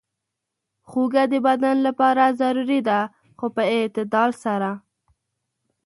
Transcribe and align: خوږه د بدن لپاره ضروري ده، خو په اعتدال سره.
خوږه 0.87 1.23
د 1.31 1.33
بدن 1.47 1.77
لپاره 1.87 2.23
ضروري 2.41 2.79
ده، 2.87 2.99
خو 3.37 3.45
په 3.55 3.63
اعتدال 3.75 4.31
سره. 4.43 4.71